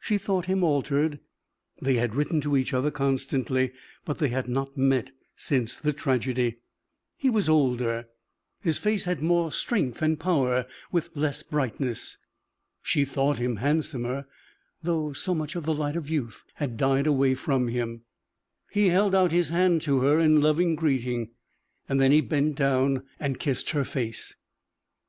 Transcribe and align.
She 0.00 0.18
thought 0.18 0.46
him 0.46 0.64
altered. 0.64 1.20
They 1.80 1.94
had 1.94 2.16
written 2.16 2.40
to 2.40 2.56
each 2.56 2.74
other 2.74 2.90
constantly, 2.90 3.70
but 4.04 4.18
they 4.18 4.26
had 4.26 4.48
not 4.48 4.76
met 4.76 5.12
since 5.36 5.76
the 5.76 5.92
tragedy. 5.92 6.56
He 7.16 7.30
was 7.30 7.48
older, 7.48 8.08
his 8.60 8.78
face 8.78 9.04
had 9.04 9.22
more 9.22 9.52
strength 9.52 10.02
and 10.02 10.18
power, 10.18 10.66
with 10.90 11.10
less 11.14 11.44
brightness. 11.44 12.18
She 12.82 13.04
thought 13.04 13.38
him 13.38 13.58
handsomer, 13.58 14.26
though 14.82 15.12
so 15.12 15.36
much 15.36 15.54
of 15.54 15.66
the 15.66 15.74
light 15.74 15.94
of 15.94 16.10
youth 16.10 16.44
had 16.54 16.76
died 16.76 17.06
away 17.06 17.36
from 17.36 17.68
him. 17.68 18.02
He 18.72 18.88
held 18.88 19.14
out 19.14 19.30
his 19.30 19.50
hand 19.50 19.82
to 19.82 20.00
her 20.00 20.18
in 20.18 20.40
loving 20.40 20.74
greeting, 20.74 21.30
then 21.86 22.10
he 22.10 22.20
bent 22.22 22.56
down 22.56 23.04
and 23.20 23.38
kissed 23.38 23.70
her 23.70 23.84
face. 23.84 24.34